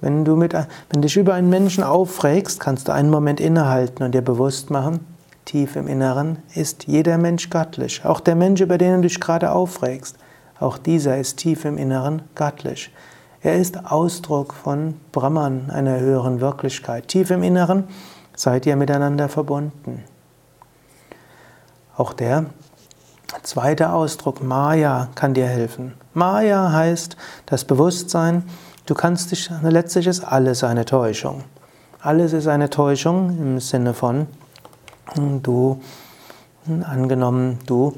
Wenn 0.00 0.24
du 0.24 0.36
mit, 0.36 0.54
wenn 0.54 1.02
dich 1.02 1.16
über 1.16 1.34
einen 1.34 1.50
Menschen 1.50 1.82
aufregst, 1.82 2.60
kannst 2.60 2.88
du 2.88 2.92
einen 2.92 3.10
Moment 3.10 3.40
innehalten 3.40 4.04
und 4.04 4.12
dir 4.12 4.22
bewusst 4.22 4.70
machen, 4.70 5.00
Tief 5.48 5.76
im 5.76 5.88
Inneren 5.88 6.42
ist 6.54 6.88
jeder 6.88 7.16
Mensch 7.16 7.48
göttlich. 7.48 8.04
Auch 8.04 8.20
der 8.20 8.34
Mensch, 8.34 8.60
über 8.60 8.76
den 8.76 8.96
du 8.96 9.08
dich 9.08 9.18
gerade 9.18 9.50
aufregst, 9.50 10.18
auch 10.60 10.76
dieser 10.76 11.16
ist 11.16 11.38
tief 11.38 11.64
im 11.64 11.78
Inneren 11.78 12.20
göttlich. 12.34 12.92
Er 13.40 13.56
ist 13.56 13.90
Ausdruck 13.90 14.52
von 14.52 15.00
Brahman, 15.10 15.70
einer 15.70 16.00
höheren 16.00 16.42
Wirklichkeit. 16.42 17.08
Tief 17.08 17.30
im 17.30 17.42
Inneren 17.42 17.84
seid 18.36 18.66
ihr 18.66 18.76
miteinander 18.76 19.30
verbunden. 19.30 20.04
Auch 21.96 22.12
der 22.12 22.44
zweite 23.42 23.92
Ausdruck, 23.92 24.42
Maya, 24.42 25.08
kann 25.14 25.32
dir 25.32 25.46
helfen. 25.46 25.94
Maya 26.12 26.72
heißt 26.72 27.16
das 27.46 27.64
Bewusstsein, 27.64 28.44
du 28.84 28.94
kannst 28.94 29.30
dich, 29.30 29.48
letztlich 29.62 30.08
ist 30.08 30.24
alles 30.24 30.62
eine 30.62 30.84
Täuschung. 30.84 31.44
Alles 32.02 32.34
ist 32.34 32.48
eine 32.48 32.68
Täuschung 32.68 33.30
im 33.30 33.60
Sinne 33.60 33.94
von, 33.94 34.26
Du, 35.14 35.80
angenommen, 36.84 37.58
du 37.66 37.94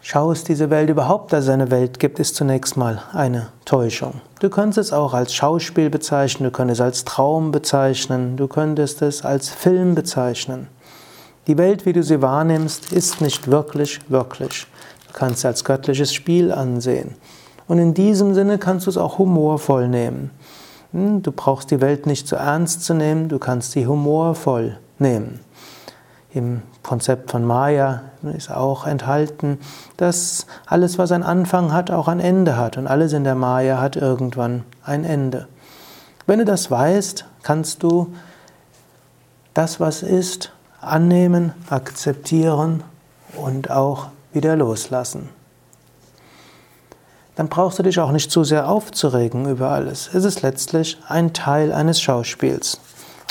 schaust 0.00 0.48
diese 0.48 0.70
Welt 0.70 0.88
überhaupt, 0.88 1.32
dass 1.32 1.44
es 1.44 1.50
eine 1.50 1.70
Welt 1.70 2.00
gibt, 2.00 2.18
ist 2.18 2.36
zunächst 2.36 2.76
mal 2.76 3.02
eine 3.12 3.48
Täuschung. 3.64 4.14
Du 4.40 4.48
könntest 4.48 4.78
es 4.78 4.92
auch 4.92 5.12
als 5.12 5.34
Schauspiel 5.34 5.90
bezeichnen, 5.90 6.44
du 6.44 6.50
könntest 6.50 6.80
es 6.80 6.84
als 6.84 7.04
Traum 7.04 7.52
bezeichnen, 7.52 8.36
du 8.36 8.48
könntest 8.48 9.02
es 9.02 9.24
als 9.24 9.50
Film 9.50 9.94
bezeichnen. 9.94 10.68
Die 11.46 11.58
Welt, 11.58 11.86
wie 11.86 11.92
du 11.92 12.02
sie 12.02 12.22
wahrnimmst, 12.22 12.92
ist 12.92 13.20
nicht 13.20 13.48
wirklich 13.48 14.00
wirklich. 14.08 14.66
Du 15.06 15.12
kannst 15.12 15.38
es 15.38 15.44
als 15.44 15.64
göttliches 15.64 16.14
Spiel 16.14 16.52
ansehen. 16.52 17.14
Und 17.66 17.78
in 17.78 17.92
diesem 17.92 18.34
Sinne 18.34 18.58
kannst 18.58 18.86
du 18.86 18.90
es 18.90 18.96
auch 18.96 19.18
humorvoll 19.18 19.88
nehmen. 19.88 20.30
Hm, 20.92 21.22
du 21.22 21.32
brauchst 21.32 21.70
die 21.70 21.80
Welt 21.80 22.06
nicht 22.06 22.26
zu 22.26 22.36
ernst 22.36 22.84
zu 22.84 22.94
nehmen, 22.94 23.28
du 23.28 23.38
kannst 23.38 23.72
sie 23.72 23.86
humorvoll 23.86 24.78
nehmen. 24.98 25.40
Im 26.38 26.62
Konzept 26.84 27.32
von 27.32 27.44
Maya 27.44 28.02
ist 28.36 28.48
auch 28.48 28.86
enthalten, 28.86 29.58
dass 29.96 30.46
alles, 30.66 30.96
was 30.96 31.10
einen 31.10 31.24
Anfang 31.24 31.72
hat, 31.72 31.90
auch 31.90 32.06
ein 32.06 32.20
Ende 32.20 32.56
hat. 32.56 32.76
Und 32.76 32.86
alles 32.86 33.12
in 33.12 33.24
der 33.24 33.34
Maya 33.34 33.80
hat 33.80 33.96
irgendwann 33.96 34.62
ein 34.84 35.02
Ende. 35.02 35.48
Wenn 36.28 36.38
du 36.38 36.44
das 36.44 36.70
weißt, 36.70 37.24
kannst 37.42 37.82
du 37.82 38.14
das, 39.52 39.80
was 39.80 40.04
ist, 40.04 40.52
annehmen, 40.80 41.54
akzeptieren 41.70 42.84
und 43.34 43.72
auch 43.72 44.06
wieder 44.32 44.54
loslassen. 44.54 45.30
Dann 47.34 47.48
brauchst 47.48 47.80
du 47.80 47.82
dich 47.82 47.98
auch 47.98 48.12
nicht 48.12 48.30
zu 48.30 48.44
sehr 48.44 48.68
aufzuregen 48.68 49.50
über 49.50 49.70
alles. 49.70 50.08
Es 50.14 50.22
ist 50.22 50.42
letztlich 50.42 50.98
ein 51.08 51.32
Teil 51.32 51.72
eines 51.72 52.00
Schauspiels. 52.00 52.78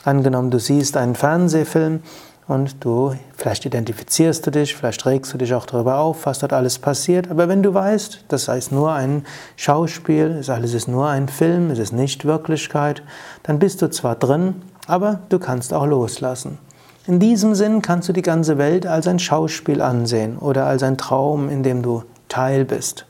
Angenommen, 0.04 0.52
du 0.52 0.60
siehst 0.60 0.98
einen 0.98 1.16
Fernsehfilm 1.16 2.02
und 2.48 2.84
du, 2.84 3.14
vielleicht 3.36 3.66
identifizierst 3.66 4.46
du 4.48 4.52
dich, 4.52 4.76
vielleicht 4.76 5.06
regst 5.06 5.34
du 5.34 5.38
dich 5.38 5.54
auch 5.54 5.66
darüber 5.66 6.00
auf, 6.00 6.26
was 6.26 6.40
dort 6.40 6.54
alles 6.54 6.80
passiert. 6.80 7.30
Aber 7.30 7.50
wenn 7.50 7.62
du 7.62 7.74
weißt, 7.74 8.26
das 8.30 8.48
heißt 8.48 8.72
nur 8.72 8.94
ein 8.94 9.26
Schauspiel, 9.58 10.42
alles 10.48 10.74
ist 10.74 10.88
nur 10.88 11.10
ein 11.10 11.28
Film, 11.28 11.70
es 11.72 11.80
ist 11.80 11.92
nicht 11.92 12.24
Wirklichkeit, 12.24 13.04
dann 13.44 13.60
bist 13.60 13.82
du 13.82 13.90
zwar 13.90 14.16
drin, 14.16 14.62
aber 14.88 15.20
du 15.30 15.40
kannst 15.40 15.74
auch 15.74 15.86
loslassen. 15.86 16.58
In 17.06 17.20
diesem 17.20 17.56
Sinn 17.56 17.82
kannst 17.82 18.10
du 18.10 18.14
die 18.14 18.22
ganze 18.22 18.58
Welt 18.58 18.86
als 18.86 19.08
ein 19.08 19.20
Schauspiel 19.20 19.82
ansehen 19.82 20.38
oder 20.38 20.66
als 20.66 20.84
ein 20.84 20.98
Traum, 20.98 21.50
in 21.50 21.64
dem 21.64 21.82
du 21.82 22.04
Teil 22.28 22.66
bist. 22.66 23.06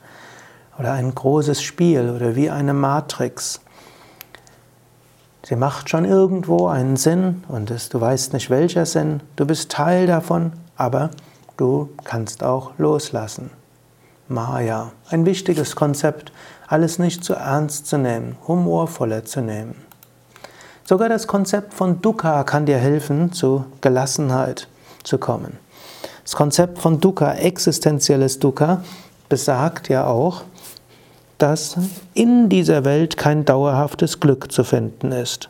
oder 0.78 0.92
ein 0.92 1.12
großes 1.12 1.60
Spiel 1.60 2.08
oder 2.08 2.36
wie 2.36 2.50
eine 2.50 2.72
Matrix. 2.72 3.60
Sie 5.48 5.56
macht 5.56 5.88
schon 5.88 6.04
irgendwo 6.04 6.66
einen 6.66 6.98
Sinn 6.98 7.42
und 7.48 7.70
es, 7.70 7.88
du 7.88 7.98
weißt 7.98 8.34
nicht 8.34 8.50
welcher 8.50 8.84
Sinn, 8.84 9.22
du 9.36 9.46
bist 9.46 9.70
Teil 9.70 10.06
davon, 10.06 10.52
aber 10.76 11.08
du 11.56 11.88
kannst 12.04 12.44
auch 12.44 12.72
loslassen. 12.76 13.48
Maya, 14.28 14.92
ein 15.08 15.24
wichtiges 15.24 15.74
Konzept, 15.74 16.32
alles 16.66 16.98
nicht 16.98 17.24
zu 17.24 17.32
ernst 17.32 17.86
zu 17.86 17.96
nehmen, 17.96 18.36
humorvoller 18.46 19.24
zu 19.24 19.40
nehmen. 19.40 19.74
Sogar 20.84 21.08
das 21.08 21.26
Konzept 21.26 21.72
von 21.72 22.02
Dukkha 22.02 22.44
kann 22.44 22.66
dir 22.66 22.76
helfen, 22.76 23.32
zu 23.32 23.64
Gelassenheit 23.80 24.68
zu 25.02 25.16
kommen. 25.16 25.58
Das 26.24 26.36
Konzept 26.36 26.78
von 26.78 27.00
Dukkha, 27.00 27.32
existenzielles 27.32 28.38
Dukkha, 28.38 28.82
besagt 29.30 29.88
ja 29.88 30.08
auch, 30.08 30.42
dass 31.38 31.76
in 32.14 32.48
dieser 32.48 32.84
Welt 32.84 33.16
kein 33.16 33.44
dauerhaftes 33.44 34.20
Glück 34.20 34.52
zu 34.52 34.64
finden 34.64 35.12
ist. 35.12 35.48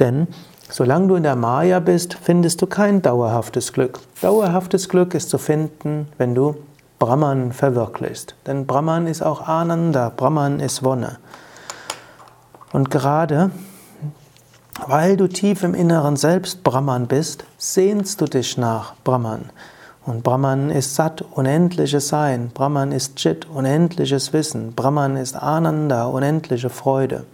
Denn 0.00 0.26
solange 0.70 1.08
du 1.08 1.14
in 1.14 1.22
der 1.22 1.36
Maya 1.36 1.80
bist, 1.80 2.14
findest 2.14 2.62
du 2.62 2.66
kein 2.66 3.02
dauerhaftes 3.02 3.72
Glück. 3.72 4.00
Dauerhaftes 4.22 4.88
Glück 4.88 5.14
ist 5.14 5.30
zu 5.30 5.38
finden, 5.38 6.08
wenn 6.18 6.34
du 6.34 6.56
Brahman 6.98 7.52
verwirklichst. 7.52 8.34
Denn 8.46 8.66
Brahman 8.66 9.06
ist 9.06 9.22
auch 9.22 9.46
Ananda, 9.46 10.10
Brahman 10.14 10.60
ist 10.60 10.82
Wonne. 10.82 11.18
Und 12.72 12.90
gerade 12.90 13.50
weil 14.86 15.16
du 15.16 15.28
tief 15.28 15.62
im 15.62 15.74
Inneren 15.74 16.16
selbst 16.16 16.64
Brahman 16.64 17.06
bist, 17.06 17.44
sehnst 17.58 18.20
du 18.20 18.26
dich 18.26 18.58
nach 18.58 18.94
Brahman. 19.04 19.50
Und 20.06 20.22
Brahman 20.22 20.70
ist 20.70 20.94
Sat, 20.94 21.22
unendliches 21.22 22.08
Sein. 22.08 22.50
Brahman 22.52 22.92
ist 22.92 23.16
Chit, 23.16 23.46
unendliches 23.48 24.34
Wissen. 24.34 24.74
Brahman 24.74 25.16
ist 25.16 25.34
Ananda, 25.34 26.04
unendliche 26.04 26.68
Freude. 26.68 27.24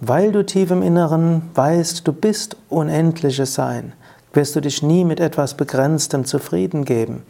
Weil 0.00 0.30
du 0.30 0.44
tief 0.44 0.70
im 0.70 0.82
Inneren 0.82 1.50
weißt, 1.54 2.06
du 2.06 2.12
bist 2.12 2.56
unendliches 2.68 3.54
Sein, 3.54 3.94
wirst 4.34 4.54
du 4.54 4.60
dich 4.60 4.82
nie 4.82 5.04
mit 5.04 5.18
etwas 5.18 5.54
Begrenztem 5.54 6.26
zufrieden 6.26 6.84
geben. 6.84 7.22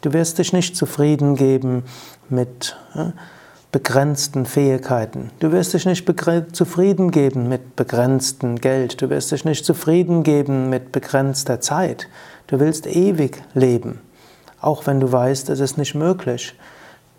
Du 0.00 0.12
wirst 0.12 0.38
dich 0.38 0.52
nicht 0.52 0.74
zufrieden 0.74 1.36
geben 1.36 1.84
mit 2.30 2.76
äh, 2.94 3.10
begrenzten 3.70 4.46
Fähigkeiten. 4.46 5.30
Du 5.40 5.52
wirst 5.52 5.74
dich 5.74 5.84
nicht 5.84 6.06
zufrieden 6.56 7.10
geben 7.10 7.48
mit 7.48 7.76
begrenztem 7.76 8.56
Geld. 8.56 9.02
Du 9.02 9.10
wirst 9.10 9.30
dich 9.30 9.44
nicht 9.44 9.64
zufrieden 9.64 10.22
geben 10.22 10.70
mit 10.70 10.90
begrenzter 10.90 11.60
Zeit. 11.60 12.08
Du 12.46 12.60
willst 12.60 12.86
ewig 12.86 13.42
leben, 13.52 14.00
auch 14.60 14.86
wenn 14.86 15.00
du 15.00 15.12
weißt, 15.12 15.50
es 15.50 15.60
ist 15.60 15.76
nicht 15.76 15.94
möglich. 15.94 16.54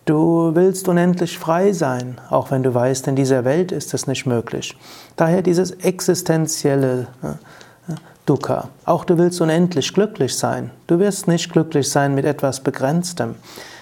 Du 0.05 0.55
willst 0.55 0.87
unendlich 0.87 1.37
frei 1.37 1.71
sein, 1.71 2.19
auch 2.31 2.49
wenn 2.49 2.63
du 2.63 2.73
weißt, 2.73 3.07
in 3.07 3.15
dieser 3.15 3.45
Welt 3.45 3.71
ist 3.71 3.93
es 3.93 4.07
nicht 4.07 4.25
möglich. 4.25 4.75
Daher 5.17 5.43
dieses 5.43 5.69
existenzielle 5.69 7.05
äh, 7.21 7.93
Dukkha. 8.25 8.69
Auch 8.85 9.05
du 9.05 9.19
willst 9.19 9.39
unendlich 9.39 9.93
glücklich 9.93 10.35
sein. 10.35 10.71
Du 10.87 10.97
wirst 10.97 11.27
nicht 11.27 11.51
glücklich 11.51 11.89
sein 11.89 12.15
mit 12.15 12.25
etwas 12.25 12.61
Begrenztem. 12.61 13.35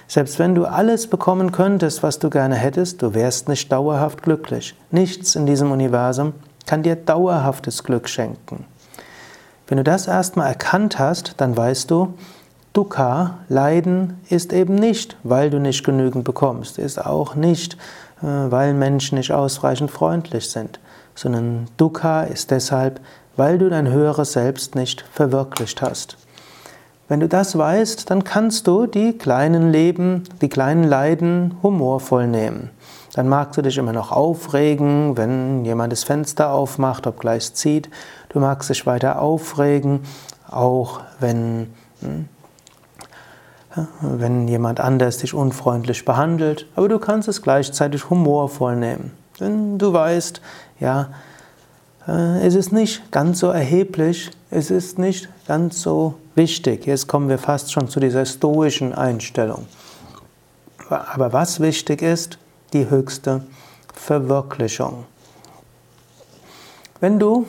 Selbst 0.08 0.40
wenn 0.40 0.56
du 0.56 0.66
alles 0.66 1.08
bekommen 1.08 1.52
könntest, 1.52 2.02
was 2.02 2.20
du 2.20 2.30
gerne 2.30 2.56
hättest, 2.56 3.02
du 3.02 3.14
wärst 3.14 3.50
nicht 3.50 3.72
dauerhaft 3.72 4.24
glücklich. 4.24 4.76
Nichts 4.90 5.36
in 5.36 5.46
diesem 5.46 5.72
Universum 5.72 6.34
kann 6.66 6.84
dir 6.84 6.96
dauerhaftes 6.96 7.84
Glück 7.84 8.08
schenken. 8.08 8.66
Wenn 9.68 9.78
du 9.78 9.84
das 9.84 10.08
erstmal 10.08 10.48
erkannt 10.48 10.98
hast, 10.98 11.34
dann 11.38 11.58
weißt 11.58 11.92
du, 11.92 12.14
Dukkha, 12.72 13.40
Leiden, 13.50 14.22
ist 14.30 14.54
eben 14.54 14.76
nicht, 14.76 15.18
weil 15.24 15.50
du 15.50 15.60
nicht 15.60 15.84
genügend 15.84 16.24
bekommst, 16.24 16.78
ist 16.78 17.04
auch 17.04 17.36
nicht, 17.36 17.74
äh, 18.22 18.26
weil 18.26 18.74
Menschen 18.74 19.17
nicht 19.17 19.32
ausreichend 19.34 19.91
freundlich 19.91 20.52
sind, 20.52 20.80
sondern 21.15 21.67
Dukkha 21.78 22.24
ist 22.24 22.52
deshalb, 22.52 23.02
weil 23.36 23.58
du 23.58 23.70
dein 23.70 23.89
höheres 23.89 24.34
Selbst 24.34 24.76
nicht 24.76 25.04
verwirklicht 25.12 25.82
hast. 25.82 26.17
Wenn 27.10 27.22
du 27.22 27.30
das 27.30 27.58
weißt, 27.58 28.10
dann 28.10 28.26
kannst 28.26 28.67
du 28.67 28.86
die 28.86 29.17
kleinen 29.17 29.72
Leben, 29.72 30.24
die 30.41 30.50
kleinen 30.50 30.84
Leiden 30.84 31.56
humorvoll 31.63 32.28
nehmen. 32.28 32.70
Dann 33.13 33.30
magst 33.30 33.58
du 33.58 33.62
dich 33.62 33.78
immer 33.78 33.93
noch 33.93 34.12
aufregen, 34.12 35.15
wenn 35.15 35.63
jemand 35.63 35.93
das 35.93 36.04
Fenster 36.04 36.52
aufmacht, 36.52 37.08
obgleich 37.08 37.43
es 37.43 37.54
zieht. 37.54 37.89
Du 38.30 38.39
magst 38.39 38.70
dich 38.70 38.86
weiter 38.86 39.22
aufregen, 39.22 40.02
auch 40.50 41.00
wenn, 41.20 41.74
hm, 42.02 42.28
wenn 44.02 44.48
jemand 44.48 44.82
anders 44.82 45.17
dich 45.17 45.34
unfreundlich 45.34 46.04
behandelt. 46.04 46.67
Aber 46.76 46.89
du 46.89 47.00
kannst 47.00 47.30
es 47.30 47.41
gleichzeitig 47.41 48.10
humorvoll 48.10 48.76
nehmen. 48.76 49.12
Denn 49.39 49.78
du 49.78 49.93
weißt, 49.93 50.41
ja, 50.80 51.10
äh, 52.08 52.46
es 52.46 52.54
ist 52.56 52.74
nicht 52.74 53.12
ganz 53.12 53.39
so 53.39 53.48
erheblich, 53.48 54.32
es 54.52 54.72
ist 54.72 55.00
nicht 55.00 55.30
ganz 55.48 55.82
so 55.82 56.15
wichtig. 56.38 56.86
Jetzt 56.86 57.08
kommen 57.08 57.28
wir 57.28 57.38
fast 57.38 57.71
schon 57.71 57.89
zu 57.89 58.00
dieser 58.00 58.26
stoischen 58.26 58.93
Einstellung. 58.93 59.67
Aber 60.89 61.34
was 61.34 61.60
wichtig 61.60 62.02
ist, 62.02 62.38
die 62.73 62.89
höchste 62.89 63.43
Verwirklichung. 63.93 65.06
Wenn 67.00 67.19
du 67.19 67.45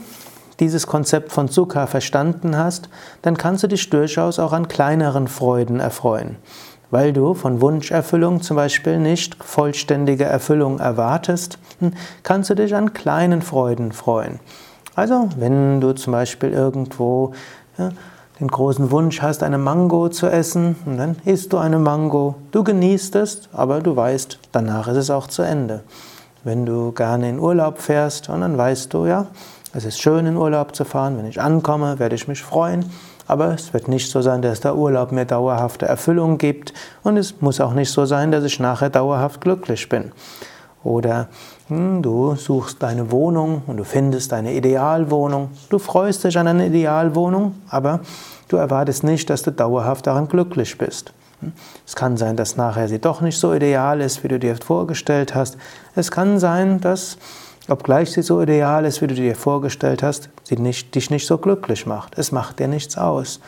dieses 0.61 0.87
Konzept 0.87 1.33
von 1.33 1.49
Sukha 1.49 1.87
verstanden 1.87 2.57
hast, 2.57 2.89
dann 3.23 3.37
kannst 3.37 3.63
du 3.63 3.69
dich 3.69 3.89
durchaus 3.91 4.39
auch 4.39 4.53
an 4.53 4.69
kleineren 4.69 5.29
Freuden 5.29 5.79
erfreuen. 5.79 6.37
Weil 6.91 7.13
du 7.13 7.35
von 7.35 7.61
Wunscherfüllung 7.61 8.41
zum 8.43 8.57
Beispiel 8.57 8.99
nicht 8.99 9.43
vollständige 9.43 10.25
Erfüllung 10.25 10.81
erwartest, 10.81 11.59
hm, 11.81 11.93
kannst 12.23 12.51
du 12.51 12.55
dich 12.55 12.75
an 12.75 12.95
kleinen 12.95 13.43
Freuden 13.43 13.93
freuen. 13.93 14.41
Also, 14.97 15.29
wenn 15.37 15.81
du 15.81 15.93
zum 15.93 16.13
Beispiel 16.13 16.51
irgendwo 16.51 17.35
ja, 17.77 17.91
den 18.41 18.49
großen 18.49 18.91
Wunsch 18.91 19.21
hast, 19.23 19.43
eine 19.43 19.59
Mango 19.59 20.09
zu 20.09 20.27
essen, 20.29 20.77
und 20.87 20.99
dann 20.99 21.17
isst 21.25 21.53
du 21.53 21.59
eine 21.59 21.79
Mango. 21.79 22.37
Du 22.53 22.63
genießt 22.63 23.17
es, 23.17 23.49
aber 23.53 23.81
du 23.81 23.97
weißt, 23.97 24.39
danach 24.53 24.89
ist 24.89 24.97
es 24.97 25.11
auch 25.11 25.27
zu 25.27 25.43
Ende. 25.43 25.83
Wenn 26.45 26.65
du 26.65 26.93
gerne 26.93 27.29
in 27.29 27.41
Urlaub 27.41 27.79
fährst, 27.79 28.29
und 28.29 28.43
dann 28.43 28.57
weißt 28.57 28.95
du, 28.95 29.07
ja, 29.07 29.27
es 29.75 29.85
ist 29.85 30.01
schön 30.01 30.27
in 30.27 30.37
Urlaub 30.37 30.75
zu 30.75 30.85
fahren. 30.85 31.19
Wenn 31.19 31.27
ich 31.27 31.41
ankomme, 31.41 31.99
werde 31.99 32.15
ich 32.15 32.27
mich 32.27 32.43
freuen. 32.43 32.87
Aber 33.27 33.53
es 33.53 33.75
wird 33.75 33.87
nicht 33.87 34.11
so 34.11 34.23
sein, 34.23 34.41
dass 34.41 34.61
der 34.61 34.77
Urlaub 34.77 35.13
mir 35.13 35.27
dauerhafte 35.27 35.85
Erfüllung 35.85 36.39
gibt. 36.39 36.73
Und 37.03 37.19
es 37.19 37.43
muss 37.43 37.61
auch 37.61 37.75
nicht 37.75 37.91
so 37.91 38.07
sein, 38.07 38.33
dass 38.33 38.45
ich 38.45 38.59
nachher 38.61 38.89
dauerhaft 38.89 39.43
glücklich 39.43 39.89
bin. 39.91 40.13
Oder 40.83 41.29
du 41.69 42.35
suchst 42.37 42.83
deine 42.83 43.11
Wohnung 43.11 43.63
und 43.67 43.77
du 43.77 43.85
findest 43.85 44.33
deine 44.33 44.55
Idealwohnung. 44.55 45.51
Du 45.69 45.79
freust 45.79 46.25
dich 46.25 46.39
an 46.39 46.49
eine 46.49 46.67
Idealwohnung, 46.67 47.55
aber 47.69 48.01
du 48.49 48.57
erwartest 48.57 49.05
nicht, 49.05 49.29
dass 49.29 49.43
du 49.43 49.53
dauerhaft 49.53 50.07
daran 50.07 50.29
glücklich 50.29 50.79
bist. 50.79 51.13
Hm, 51.41 51.53
es 51.87 51.95
kann 51.95 52.17
sein, 52.17 52.37
dass 52.37 52.57
nachher 52.57 52.89
sie 52.89 52.99
doch 52.99 53.21
nicht 53.21 53.39
so 53.39 53.53
ideal 53.53 54.01
ist, 54.01 54.25
wie 54.25 54.29
du 54.29 54.39
dir 54.39 54.57
vorgestellt 54.57 55.35
hast. 55.35 55.59
Es 55.95 56.11
kann 56.11 56.39
sein, 56.39 56.81
dass, 56.81 57.19
obgleich 57.69 58.13
sie 58.13 58.23
so 58.23 58.41
ideal 58.41 58.85
ist, 58.85 59.03
wie 59.03 59.07
du 59.07 59.15
dir 59.15 59.37
vorgestellt 59.37 60.03
hast, 60.03 60.31
sie 60.45 60.57
nicht, 60.57 60.95
dich 60.95 61.11
nicht 61.11 61.27
so 61.27 61.39
glücklich 61.39 61.87
macht. 61.87 62.19
Es 62.19 62.33
macht 62.33 62.59
dir 62.59 62.69
nichts 62.69 62.97
aus, 62.97 63.41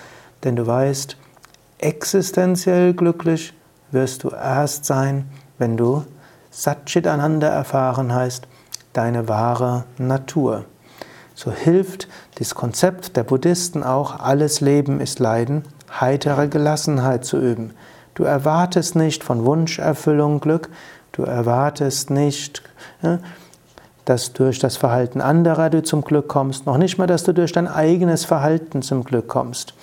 denn 0.44 0.56
du 0.56 0.66
weißt, 0.66 1.16
existenziell 1.78 2.92
glücklich 2.92 3.54
wirst 3.92 4.24
du 4.24 4.30
erst 4.30 4.84
sein, 4.84 5.24
wenn 5.58 5.76
du 5.76 6.04
Satchitananda 6.50 7.46
erfahren 7.46 8.12
heißt 8.12 8.46
deine 8.92 9.28
wahre 9.28 9.84
Natur. 9.98 10.64
So 11.34 11.52
hilft 11.52 12.08
das 12.34 12.54
Konzept 12.54 13.16
der 13.16 13.22
Buddhisten 13.22 13.82
auch, 13.82 14.18
alles 14.20 14.60
Leben 14.60 15.00
ist 15.00 15.20
Leiden, 15.20 15.64
heitere 16.00 16.48
Gelassenheit 16.48 17.24
zu 17.24 17.38
üben. 17.38 17.72
Du 18.14 18.24
erwartest 18.24 18.96
nicht 18.96 19.24
von 19.24 19.44
Wunscherfüllung 19.44 20.40
Glück, 20.40 20.68
du 21.12 21.22
erwartest 21.22 22.10
nicht, 22.10 22.62
dass 24.04 24.32
durch 24.32 24.58
das 24.58 24.76
Verhalten 24.76 25.20
anderer 25.20 25.70
du 25.70 25.82
zum 25.82 26.02
Glück 26.02 26.28
kommst, 26.28 26.66
noch 26.66 26.76
nicht 26.76 26.98
mal, 26.98 27.06
dass 27.06 27.22
du 27.22 27.32
durch 27.32 27.52
dein 27.52 27.68
eigenes 27.68 28.24
Verhalten 28.24 28.82
zum 28.82 29.04
Glück 29.04 29.28
kommst. 29.28 29.74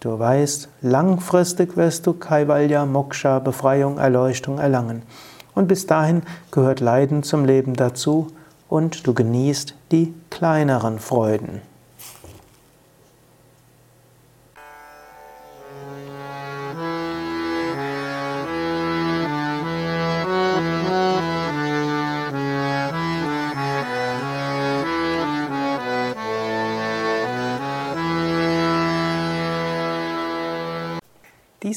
Du 0.00 0.18
weißt, 0.18 0.68
langfristig 0.80 1.76
wirst 1.76 2.06
du 2.06 2.12
Kaivalya, 2.14 2.86
Moksha, 2.86 3.40
Befreiung, 3.40 3.98
Erleuchtung 3.98 4.58
erlangen. 4.58 5.02
Und 5.54 5.68
bis 5.68 5.86
dahin 5.86 6.22
gehört 6.50 6.80
Leiden 6.80 7.22
zum 7.22 7.44
Leben 7.44 7.74
dazu 7.74 8.28
und 8.68 9.06
du 9.06 9.14
genießt 9.14 9.74
die 9.90 10.14
kleineren 10.30 10.98
Freuden. 10.98 11.60